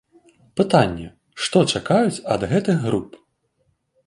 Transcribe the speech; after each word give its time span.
Пытанне, 0.61 1.05
што 1.49 1.63
чакаюць 1.75 2.23
ад 2.37 2.41
гэтых 2.55 2.77
груп? 2.89 3.09